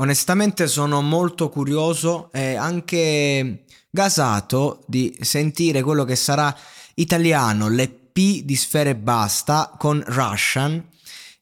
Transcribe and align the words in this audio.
Onestamente 0.00 0.68
sono 0.68 1.02
molto 1.02 1.48
curioso 1.48 2.30
e 2.32 2.54
anche 2.54 3.64
gasato 3.90 4.84
di 4.86 5.16
sentire 5.20 5.82
quello 5.82 6.04
che 6.04 6.14
sarà 6.14 6.54
italiano, 6.94 7.68
l'EP 7.68 8.44
di 8.44 8.56
Sfere 8.56 8.94
Basta 8.94 9.74
con 9.76 10.02
Russian 10.06 10.84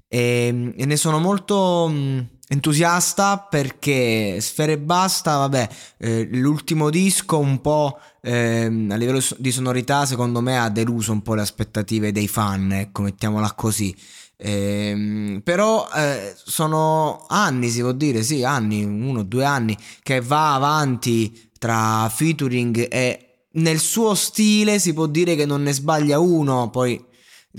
e, 0.09 0.73
e 0.75 0.87
ne 0.87 0.97
sono 0.97 1.19
molto 1.19 1.89
mh, 1.89 2.29
entusiasta 2.49 3.39
perché 3.39 4.41
Sfere 4.41 4.79
Basta, 4.79 5.37
vabbè, 5.37 5.69
eh, 5.99 6.29
l'ultimo 6.33 6.89
disco 6.89 7.39
un 7.39 7.61
po' 7.61 7.99
ehm, 8.23 8.91
a 8.91 8.97
livello 8.97 9.21
di 9.37 9.53
sonorità 9.53 10.07
secondo 10.07 10.41
me 10.41 10.59
ha 10.59 10.71
deluso 10.71 11.12
un 11.12 11.21
po' 11.23 11.34
le 11.34 11.43
aspettative 11.43 12.11
dei 12.11 12.29
fan, 12.29 12.73
ecco, 12.73 13.03
mettiamola 13.03 13.53
così. 13.53 13.95
Ehm, 14.39 15.41
però 15.42 15.89
eh, 15.95 16.34
sono 16.37 17.25
anni, 17.29 17.69
si 17.69 17.81
può 17.81 17.92
dire, 17.92 18.23
sì, 18.23 18.45
anni, 18.45 18.84
uno 18.84 19.23
due 19.23 19.45
anni, 19.45 19.77
che 20.03 20.20
va 20.20 20.55
avanti 20.55 21.51
tra 21.59 22.11
featuring 22.15 22.87
e 22.91 23.27
nel 23.53 23.78
suo 23.78 24.15
stile 24.15 24.78
si 24.78 24.93
può 24.93 25.06
dire 25.06 25.34
che 25.34 25.47
non 25.47 25.62
ne 25.62 25.73
sbaglia 25.73 26.19
uno, 26.19 26.69
poi 26.71 27.03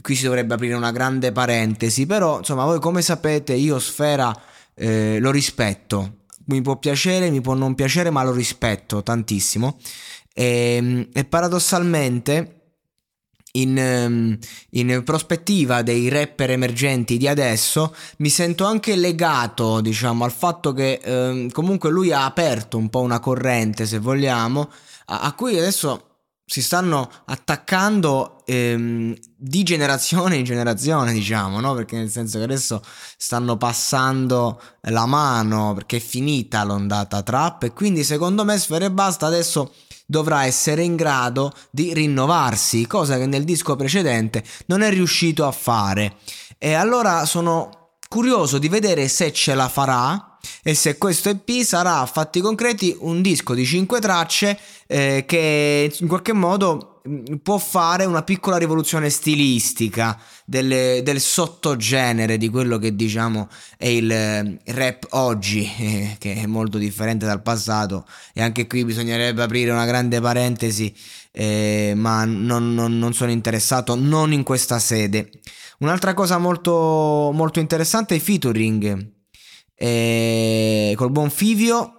qui 0.01 0.15
si 0.15 0.25
dovrebbe 0.25 0.53
aprire 0.53 0.75
una 0.75 0.91
grande 0.91 1.31
parentesi, 1.31 2.05
però 2.05 2.37
insomma 2.37 2.65
voi 2.65 2.79
come 2.79 3.01
sapete 3.01 3.53
io 3.53 3.79
Sfera 3.79 4.35
eh, 4.75 5.17
lo 5.19 5.31
rispetto, 5.31 6.25
mi 6.45 6.61
può 6.61 6.77
piacere, 6.77 7.31
mi 7.31 7.41
può 7.41 7.55
non 7.55 7.73
piacere, 7.73 8.09
ma 8.09 8.23
lo 8.23 8.31
rispetto 8.31 9.01
tantissimo. 9.01 9.79
E, 10.33 11.09
e 11.11 11.25
paradossalmente 11.25 12.56
in, 13.61 13.77
ehm, 13.77 14.37
in, 14.71 15.01
prospettiva 15.03 15.81
dei 15.81 16.09
rapper 16.09 16.51
emergenti 16.51 17.17
di 17.17 17.27
adesso 17.27 17.95
mi 18.17 18.29
sento 18.29 18.65
anche 18.65 18.95
legato 18.95 19.81
diciamo 19.81 20.23
al 20.23 20.31
fatto 20.31 20.73
che 20.73 20.99
eh, 21.03 21.49
comunque 21.51 21.89
lui 21.89 22.11
ha 22.11 22.25
aperto 22.25 22.77
un 22.77 22.89
po' 22.89 23.01
una 23.01 23.19
corrente 23.19 23.85
se 23.85 23.99
vogliamo 23.99 24.69
a, 25.05 25.21
a 25.21 25.33
cui 25.33 25.57
adesso 25.57 26.07
si 26.49 26.61
stanno 26.61 27.09
attaccando 27.25 28.41
ehm, 28.45 29.13
di 29.35 29.63
generazione 29.63 30.37
in 30.37 30.45
generazione 30.45 31.11
diciamo 31.11 31.59
no? 31.59 31.73
Perché 31.73 31.97
nel 31.97 32.09
senso 32.09 32.37
che 32.37 32.45
adesso 32.45 32.81
stanno 33.17 33.57
passando 33.57 34.61
la 34.83 35.05
mano 35.05 35.73
perché 35.73 35.97
è 35.97 35.99
finita 35.99 36.63
l'ondata 36.63 37.21
trap 37.21 37.63
e 37.63 37.73
quindi 37.73 38.05
secondo 38.05 38.45
me 38.45 38.57
Sfere 38.57 38.89
Basta 38.89 39.25
adesso 39.25 39.73
dovrà 40.07 40.45
essere 40.45 40.83
in 40.83 40.95
grado 40.95 41.51
di 41.69 41.93
rinnovarsi, 41.93 42.87
cosa 42.87 43.17
che 43.17 43.27
nel 43.27 43.43
disco 43.43 43.75
precedente 43.75 44.43
non 44.67 44.81
è 44.81 44.89
riuscito 44.89 45.45
a 45.45 45.51
fare. 45.51 46.15
E 46.57 46.73
allora 46.73 47.25
sono 47.25 47.89
curioso 48.07 48.57
di 48.57 48.69
vedere 48.69 49.09
se 49.09 49.33
ce 49.33 49.53
la 49.53 49.67
farà 49.67 50.37
e 50.63 50.73
se 50.73 50.97
questo 50.97 51.29
EP 51.29 51.61
sarà 51.61 51.99
a 51.99 52.05
fatti 52.05 52.39
concreti 52.39 52.95
un 53.01 53.21
disco 53.21 53.53
di 53.53 53.65
5 53.65 53.99
tracce 53.99 54.57
eh, 54.87 55.25
che 55.27 55.93
in 55.99 56.07
qualche 56.07 56.31
modo 56.33 56.96
può 57.41 57.57
fare 57.57 58.05
una 58.05 58.23
piccola 58.23 58.57
rivoluzione 58.57 59.09
stilistica 59.09 60.19
delle, 60.45 61.01
del 61.03 61.19
sottogenere 61.19 62.37
di 62.37 62.49
quello 62.49 62.77
che 62.77 62.95
diciamo 62.95 63.49
è 63.77 63.87
il, 63.87 64.59
il 64.63 64.73
rap 64.73 65.07
oggi, 65.11 65.69
eh, 65.77 66.15
che 66.19 66.35
è 66.35 66.45
molto 66.45 66.77
differente 66.77 67.25
dal 67.25 67.41
passato 67.41 68.05
e 68.33 68.41
anche 68.41 68.67
qui 68.67 68.85
bisognerebbe 68.85 69.43
aprire 69.43 69.71
una 69.71 69.85
grande 69.85 70.19
parentesi, 70.21 70.93
eh, 71.31 71.93
ma 71.95 72.25
non, 72.25 72.73
non, 72.73 72.97
non, 72.97 73.13
sono 73.13 73.31
interessato, 73.31 73.95
non 73.95 74.31
in 74.31 74.43
questa 74.43 74.79
sede. 74.79 75.29
Un'altra 75.79 76.13
cosa 76.13 76.37
molto, 76.37 77.31
molto 77.33 77.59
interessante 77.59 78.13
è 78.15 78.17
i 78.17 78.21
featuring 78.21 79.15
eh, 79.75 80.93
col 80.95 81.11
buon 81.11 81.29
Fivio 81.29 81.96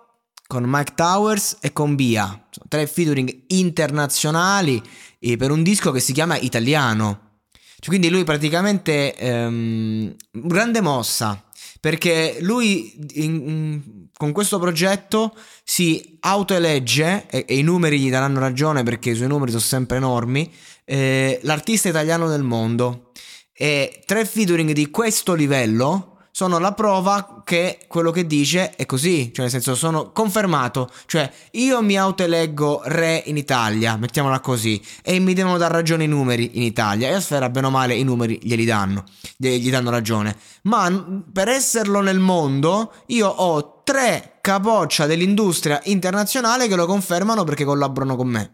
con 0.49 0.65
Mike 0.67 0.95
Towers 0.97 1.59
e 1.61 1.73
con 1.75 1.95
Bia. 1.95 2.49
Tre 2.69 2.87
featuring 2.87 3.45
internazionali 3.49 4.83
eh, 5.21 5.37
per 5.37 5.51
un 5.51 5.63
disco 5.63 5.93
che 5.93 6.01
si 6.01 6.13
chiama 6.13 6.39
Italiano. 6.39 7.43
Cioè, 7.53 7.87
quindi 7.87 8.09
lui 8.09 8.25
praticamente 8.25 9.15
um, 9.21 10.13
grande 10.33 10.81
mossa 10.81 11.45
perché 11.81 12.39
lui 12.41 12.99
in, 13.13 14.09
con 14.13 14.33
questo 14.33 14.59
progetto 14.59 15.37
si 15.63 16.17
autoelegge 16.21 17.27
e, 17.29 17.45
e, 17.47 17.57
i 17.57 17.63
numeri 17.63 18.01
gli 18.01 18.11
daranno 18.11 18.41
ragione 18.41 18.83
perché 18.83 19.11
i 19.11 19.15
suoi 19.15 19.29
numeri 19.29 19.53
sono 19.53 19.63
sempre 19.63 19.99
enormi 19.99 20.53
eh, 20.85 21.39
l'artista 21.43 21.89
italiano 21.89 22.27
del 22.27 22.43
mondo 22.43 23.13
e 23.53 24.03
tre 24.07 24.25
featuring 24.25 24.73
di 24.73 24.91
questo 24.91 25.35
livello 25.35 26.18
sono 26.39 26.61
la 26.61 26.71
prova 26.71 27.43
che 27.43 27.81
quello 27.89 28.13
che 28.13 28.25
dice 28.25 28.77
è 28.77 28.87
così, 28.87 29.33
cioè 29.33 29.41
nel 29.47 29.51
senso 29.51 29.75
sono 29.75 30.13
confermato, 30.13 30.89
cioè 31.07 31.29
io 31.55 31.83
mi 31.83 31.99
autoeleggo 31.99 32.83
re 32.85 33.25
in 33.27 33.37
Italia, 33.37 33.97
mettiamola 33.97 34.39
così, 34.39 34.81
e 35.03 35.19
mi 35.19 35.35
devono 35.35 35.59
dar 35.59 35.73
ragione 35.73 36.05
i 36.05 36.07
numeri 36.07 36.51
in 36.53 36.63
Italia, 36.63 37.09
e 37.09 37.15
a 37.15 37.21
Sfera 37.21 37.49
bene 37.49 37.67
o 37.67 37.71
male 37.71 37.97
i 37.97 38.05
numeri 38.05 38.39
glieli 38.41 38.65
danno, 38.65 39.03
gli 39.37 39.69
danno 39.69 39.91
ragione, 39.91 40.37
ma 40.63 40.89
per 41.33 41.49
esserlo 41.49 42.03
nel 42.03 42.21
mondo 42.21 42.93
io 43.07 43.27
ho 43.27 43.83
tre 43.83 44.39
capoccia 44.41 45.07
dell'industria 45.07 45.81
internazionale 45.87 46.69
che 46.69 46.77
lo 46.77 46.87
confermano 46.87 47.43
perché 47.43 47.65
collaborano 47.65 48.15
con 48.15 48.29
me. 48.29 48.53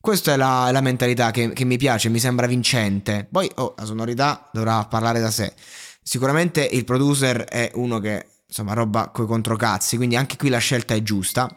Questa 0.00 0.32
è 0.32 0.36
la, 0.36 0.70
la 0.72 0.80
mentalità 0.80 1.30
che, 1.30 1.52
che, 1.52 1.64
mi 1.64 1.76
piace, 1.76 2.08
mi 2.08 2.18
sembra 2.18 2.48
vincente. 2.48 3.28
Poi 3.30 3.48
oh, 3.56 3.74
la 3.76 3.84
sonorità 3.84 4.48
dovrà 4.52 4.84
parlare 4.86 5.20
da 5.20 5.30
sé. 5.30 5.54
Sicuramente 6.08 6.64
il 6.64 6.84
producer 6.84 7.42
è 7.42 7.72
uno 7.74 7.98
che 7.98 8.26
insomma 8.46 8.74
roba 8.74 9.08
coi 9.08 9.26
controcazzi, 9.26 9.96
quindi 9.96 10.14
anche 10.14 10.36
qui 10.36 10.48
la 10.48 10.58
scelta 10.58 10.94
è 10.94 11.02
giusta. 11.02 11.48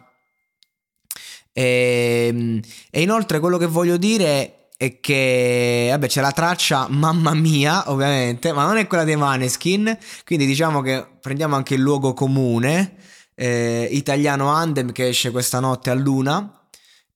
E, 1.52 2.26
ehm, 2.28 2.60
e 2.90 3.00
inoltre 3.00 3.38
quello 3.38 3.58
che 3.58 3.66
voglio 3.66 3.96
dire 3.96 4.70
è 4.76 4.98
che 4.98 5.86
vabbè 5.90 6.08
c'è 6.08 6.20
la 6.20 6.32
traccia 6.32 6.88
Mamma 6.88 7.32
mia 7.34 7.92
ovviamente 7.92 8.52
ma 8.52 8.64
non 8.64 8.76
è 8.76 8.86
quella 8.86 9.04
dei 9.04 9.16
Maneskin 9.16 9.96
quindi 10.24 10.46
diciamo 10.46 10.80
che 10.80 11.06
prendiamo 11.20 11.54
anche 11.54 11.74
il 11.74 11.80
luogo 11.80 12.14
comune 12.14 12.96
eh, 13.34 13.88
italiano 13.90 14.48
Andem 14.48 14.90
che 14.92 15.08
esce 15.08 15.32
questa 15.32 15.60
notte 15.60 15.90
a 15.90 15.94
luna 15.94 16.66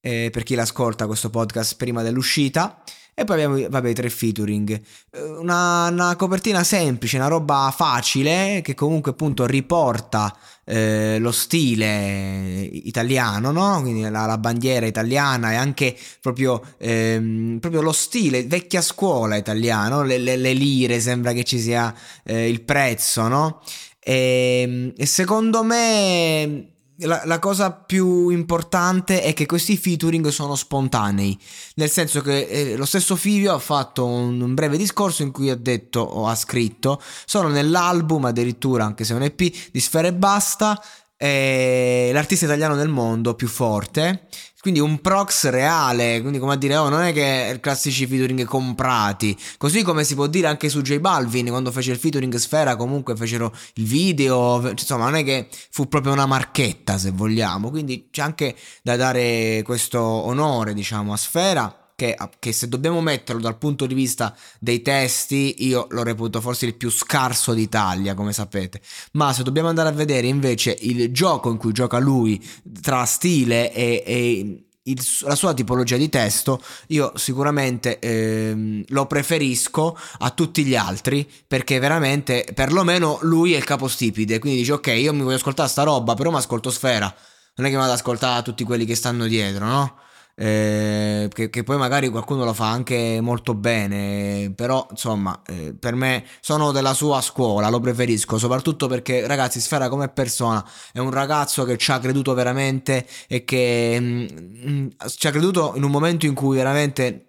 eh, 0.01 0.29
per 0.31 0.43
chi 0.43 0.55
l'ascolta 0.55 1.07
questo 1.07 1.31
podcast 1.31 1.77
prima 1.77 2.03
dell'uscita 2.03 2.83
E 3.17 3.25
poi 3.25 3.43
abbiamo 3.43 3.69
vabbè, 3.69 3.89
i 3.89 3.95
tre 3.95 4.11
featuring. 4.11 4.81
Eh, 5.11 5.23
una, 5.23 5.87
una, 5.89 6.17
copertina 6.17 6.65
semplice, 6.65 7.17
una 7.17 7.29
roba 7.29 7.73
facile 7.75 8.61
che 8.61 8.75
comunque 8.75 9.13
appunto 9.13 9.47
riporta 9.47 10.37
eh, 10.65 11.19
lo 11.21 11.31
stile 11.31 12.63
italiano, 12.73 13.53
no? 13.53 13.81
Quindi 13.83 14.03
la, 14.03 14.27
la, 14.27 14.39
bandiera 14.39 14.87
italiana 14.87 15.53
e 15.53 15.55
anche 15.55 15.97
proprio, 16.21 16.61
ehm, 16.79 17.59
proprio, 17.61 17.83
lo 17.83 17.93
stile, 17.93 18.45
vecchia 18.47 18.81
scuola 18.83 19.37
italiano, 19.37 20.03
le, 20.03 20.19
le, 20.19 20.37
le 20.37 20.53
lire, 20.53 20.99
sembra 20.99 21.33
che 21.33 21.45
ci 21.45 21.61
sia 21.61 21.95
eh, 22.25 22.49
il 22.49 22.63
prezzo, 22.63 23.29
no? 23.29 23.63
E, 24.01 24.63
ehm, 24.67 24.93
e 24.97 25.07
secondo 25.07 25.63
me 25.63 26.74
la, 26.99 27.23
la, 27.25 27.39
cosa 27.39 27.73
più 27.73 28.29
importante 28.29 29.23
è 29.23 29.33
che 29.33 29.47
questi 29.47 29.77
featuring 29.77 30.29
sono 30.29 30.55
spontanei, 30.55 31.37
nel 31.75 31.91
senso 31.91 32.21
che 32.21 32.47
eh, 32.47 32.77
lo 32.77 32.85
stesso 32.85 33.17
Fivio 33.17 33.53
ha 33.53 33.59
fatto 33.59 34.07
un, 34.07 34.41
un, 34.41 34.55
breve 34.55 34.77
discorso 34.77 35.23
in 35.23 35.33
cui 35.33 35.51
ha 35.51 35.57
detto 35.57 36.01
o 36.01 36.29
ha 36.29 36.35
scritto 36.37 37.03
sono 37.27 37.49
nell'album 37.49 38.27
addirittura 38.27 38.85
anche 38.85 39.05
se 39.05 39.13
è 39.13 39.17
un 39.17 39.23
EP 39.23 39.71
di 39.73 39.81
Sfere 39.81 40.09
e 40.09 40.15
Basta 40.15 40.81
è 41.25 42.11
l'artista 42.13 42.45
italiano 42.45 42.77
del 42.77 42.89
mondo 42.89 43.35
più 43.35 43.49
forte. 43.49 44.27
Quindi 44.61 44.81
un 44.81 45.01
prox 45.01 45.49
reale, 45.51 46.21
quindi 46.23 46.39
come 46.39 46.55
a 46.55 46.57
dire, 46.57 46.77
oh, 46.77 46.89
non 46.89 47.03
è 47.03 47.13
che 47.13 47.53
i 47.55 47.61
classici 47.61 48.07
featuring 48.07 48.45
comprati. 48.45 49.37
Così 49.59 49.83
come 49.83 50.05
si 50.05 50.15
può 50.15 50.27
dire 50.27 50.47
anche 50.47 50.71
su 50.71 50.81
J 50.81 51.01
Balvin, 51.01 51.49
quando 51.49 51.71
fece 51.71 51.93
il 51.93 51.99
featuring 51.99 52.35
Sfera, 52.37 52.75
comunque 52.75 53.15
fecero 53.15 53.55
il 53.75 53.85
video, 53.85 54.67
insomma, 54.71 55.05
non 55.05 55.17
è 55.17 55.25
che 55.25 55.49
fu 55.71 55.87
proprio 55.87 56.13
una 56.13 56.25
marchetta, 56.25 56.97
se 56.97 57.11
vogliamo. 57.11 57.69
Quindi 57.69 58.09
c'è 58.11 58.23
anche 58.23 58.57
da 58.83 58.97
dare 58.97 59.61
questo 59.65 60.01
onore, 60.01 60.73
diciamo, 60.73 61.13
a 61.13 61.17
Sfera 61.19 61.84
che, 61.95 62.17
che, 62.39 62.53
se 62.53 62.69
dobbiamo 62.69 63.01
metterlo 63.01 63.41
dal 63.41 63.57
punto 63.57 63.87
di 63.87 63.95
vista 63.95 64.37
dei 64.59 64.83
testi, 64.83 65.67
io 65.67 65.87
lo 65.91 66.03
reputo 66.03 66.41
forse 66.41 66.67
il 66.67 66.75
più 66.75 66.91
scarso 66.91 67.55
d'Italia, 67.55 68.15
come 68.15 68.33
sapete. 68.33 68.81
Ma 69.13 69.33
se 69.33 69.43
dobbiamo 69.43 69.69
andare 69.69 69.89
a 69.89 69.93
vedere 69.93 70.27
invece 70.27 70.77
il 70.81 71.13
gioco 71.13 71.51
in 71.51 71.57
cui 71.57 71.73
gioca 71.73 71.99
lui 71.99 72.43
tra 72.81 73.05
stile 73.05 73.73
e, 73.73 74.03
e 74.05 74.65
il, 74.87 75.03
la 75.21 75.35
sua 75.35 75.55
tipologia 75.55 75.97
di 75.97 76.09
testo, 76.09 76.61
io 76.89 77.13
sicuramente 77.15 77.99
ehm, 78.01 78.85
lo 78.89 79.07
preferisco 79.07 79.97
a 80.19 80.31
tutti 80.31 80.65
gli 80.65 80.75
altri 80.75 81.29
perché 81.47 81.79
veramente, 81.79 82.47
perlomeno 82.55 83.19
lui 83.23 83.55
è 83.55 83.57
il 83.57 83.65
capostipite. 83.65 84.39
Quindi 84.39 84.59
dice: 84.61 84.73
Ok, 84.73 84.89
io 84.89 85.15
mi 85.15 85.23
voglio 85.23 85.37
ascoltare 85.37 85.69
sta 85.69 85.85
roba, 85.85 86.15
però 86.15 86.31
mi 86.31 86.37
ascolto 86.37 86.71
Sfera. 86.71 87.15
Non 87.57 87.69
è 87.69 87.71
che 87.71 87.77
vado 87.77 87.93
ad 87.93 87.97
ascoltare 87.97 88.43
tutti 88.43 88.65
quelli 88.65 88.85
che 88.85 88.97
stanno 88.97 89.27
dietro, 89.27 89.65
no? 89.65 89.99
Eh, 90.37 91.29
che, 91.33 91.49
che, 91.49 91.63
poi 91.63 91.77
magari 91.77 92.09
qualcuno 92.09 92.45
lo 92.45 92.53
fa 92.53 92.71
anche 92.71 93.21
molto 93.21 93.55
bene, 93.55 94.53
però 94.55 94.87
insomma 94.91 95.43
eh, 95.47 95.75
per 95.79 95.95
me 95.95 96.25
sono 96.41 96.73
della 96.73 96.93
sua 96.93 97.21
scuola, 97.21 97.69
lo 97.69 97.81
preferisco, 97.81 98.39
soprattutto 98.39 98.89
perché 98.89 99.27
ragazzi 99.27 99.61
Sfera 99.61 99.89
come 99.89 100.09
persona 100.09 100.65
è 100.93 100.99
un 100.99 101.11
ragazzo 101.11 101.65
che 101.65 101.77
ci 101.77 101.93
ha 101.93 101.99
creduto 102.01 102.35
veramente 102.35 103.07
e 103.29 103.45
che 103.45 103.99
mh, 104.01 104.05
mm, 104.05 104.71
mm, 104.71 104.87
ci 105.17 105.27
ha 105.27 105.31
creduto 105.31 105.73
in 105.77 105.85
un 105.85 105.91
momento 105.91 106.27
in 106.27 106.35
cui 106.35 106.57
veramente 106.57 107.27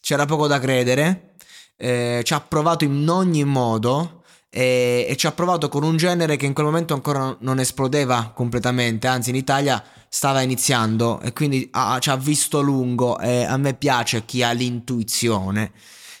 c'era 0.00 0.24
poco 0.24 0.46
da 0.46 0.58
credere, 0.58 1.34
eh, 1.76 2.22
ci 2.24 2.32
ha 2.32 2.40
provato 2.40 2.84
in 2.84 3.06
ogni 3.08 3.44
modo 3.44 4.17
e, 4.50 5.06
e, 5.08 5.16
ci 5.16 5.26
ha 5.26 5.32
provato 5.32 5.68
con 5.68 5.82
un 5.82 5.96
genere 5.96 6.36
che 6.36 6.46
in 6.46 6.54
quel 6.54 6.66
momento 6.66 6.94
ancora 6.94 7.36
non 7.40 7.60
esplodeva 7.60 8.32
completamente, 8.34 9.06
anzi 9.06 9.30
in 9.30 9.36
Italia 9.36 9.82
stava 10.08 10.40
iniziando 10.40 11.20
e 11.20 11.32
quindi 11.32 11.68
ah, 11.72 11.98
ci 11.98 12.10
ha 12.10 12.16
visto 12.16 12.60
lungo 12.60 13.18
e 13.18 13.44
a 13.44 13.56
me 13.58 13.74
piace 13.74 14.24
chi 14.24 14.42
ha 14.42 14.52
l'intuizione. 14.52 15.72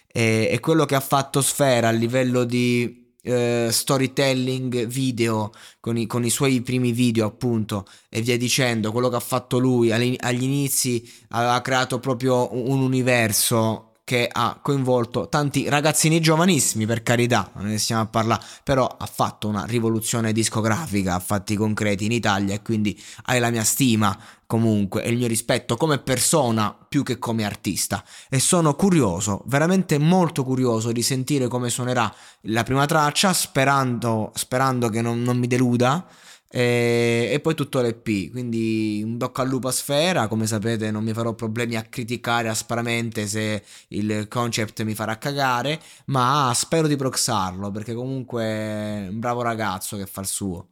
E, 0.06 0.48
e 0.50 0.60
quello 0.60 0.84
che 0.84 0.94
ha 0.94 1.00
fatto 1.00 1.40
Sfera 1.40 1.88
a 1.88 1.92
livello 1.92 2.44
di 2.44 3.14
eh, 3.22 3.68
storytelling 3.70 4.86
video 4.86 5.52
con 5.80 5.96
i, 5.96 6.06
con 6.06 6.24
i, 6.24 6.30
suoi 6.30 6.62
primi 6.62 6.92
video 6.92 7.26
appunto 7.26 7.86
e 8.08 8.22
via 8.22 8.38
dicendo 8.38 8.92
quello 8.92 9.08
che 9.08 9.16
ha 9.16 9.20
fatto 9.20 9.58
lui 9.58 9.92
agli, 9.92 10.16
agli 10.18 10.44
inizi 10.44 11.06
ha 11.30 11.60
creato 11.60 11.98
proprio 11.98 12.54
un 12.54 12.80
universo 12.80 13.87
che 14.08 14.26
ha 14.32 14.58
coinvolto 14.62 15.28
tanti 15.28 15.68
ragazzini 15.68 16.18
giovanissimi, 16.18 16.86
per 16.86 17.02
carità, 17.02 17.50
non 17.56 17.66
ne 17.66 17.76
stiamo 17.76 18.00
a 18.00 18.06
parlare, 18.06 18.42
però 18.64 18.86
ha 18.86 19.04
fatto 19.04 19.48
una 19.48 19.66
rivoluzione 19.66 20.32
discografica 20.32 21.16
a 21.16 21.18
fatti 21.18 21.54
concreti 21.56 22.06
in 22.06 22.12
Italia 22.12 22.54
e 22.54 22.62
quindi 22.62 22.98
hai 23.24 23.38
la 23.38 23.50
mia 23.50 23.64
stima 23.64 24.18
comunque 24.46 25.02
e 25.02 25.10
il 25.10 25.18
mio 25.18 25.26
rispetto 25.26 25.76
come 25.76 25.98
persona 25.98 26.74
più 26.88 27.02
che 27.02 27.18
come 27.18 27.44
artista. 27.44 28.02
E 28.30 28.38
sono 28.38 28.74
curioso, 28.76 29.42
veramente 29.44 29.98
molto 29.98 30.42
curioso 30.42 30.90
di 30.90 31.02
sentire 31.02 31.46
come 31.46 31.68
suonerà 31.68 32.10
la 32.44 32.62
prima 32.62 32.86
traccia, 32.86 33.34
sperando, 33.34 34.32
sperando 34.34 34.88
che 34.88 35.02
non, 35.02 35.20
non 35.20 35.36
mi 35.36 35.46
deluda 35.46 36.06
e, 36.50 37.28
e, 37.32 37.40
poi 37.40 37.54
tutto 37.54 37.80
l'EP, 37.80 38.30
quindi 38.30 39.02
un 39.04 39.18
bocca 39.18 39.42
al 39.42 39.48
lupo 39.48 39.68
a 39.68 39.72
sfera, 39.72 40.28
come 40.28 40.46
sapete 40.46 40.90
non 40.90 41.04
mi 41.04 41.12
farò 41.12 41.34
problemi 41.34 41.76
a 41.76 41.82
criticare 41.82 42.48
aspramente 42.48 43.26
se 43.26 43.62
il 43.88 44.26
concept 44.28 44.82
mi 44.82 44.94
farà 44.94 45.18
cagare, 45.18 45.80
ma 46.06 46.50
spero 46.54 46.86
di 46.86 46.96
proxarlo 46.96 47.70
perché 47.70 47.92
comunque 47.94 48.42
è 48.42 49.06
un 49.10 49.18
bravo 49.18 49.42
ragazzo 49.42 49.96
che 49.96 50.06
fa 50.06 50.22
il 50.22 50.26
suo. 50.26 50.68